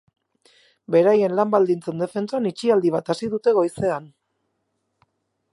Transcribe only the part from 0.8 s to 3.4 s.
Beraien lan-baldintzen defentsan itxialdi bat hasi